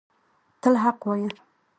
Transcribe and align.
تل 0.61 0.73
حق 0.83 0.99
وایه 1.07 1.29